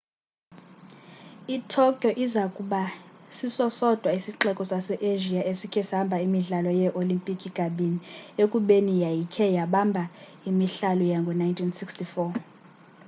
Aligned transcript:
i-tokyo 1.55 2.09
iza 2.25 2.43
kuba 2.55 2.81
siso 3.37 3.65
sodwa 3.77 4.09
isixeko 4.19 4.61
sase-asia 4.71 5.41
esikhe 5.51 5.81
sabamba 5.89 6.17
imidlalo 6.25 6.69
yee-olimpiki 6.79 7.49
kabini 7.57 7.99
ekubeni 8.43 8.93
yayikhe 9.03 9.45
yabamba 9.57 10.03
imihlalo 10.49 11.03
yango-1964 11.13 12.27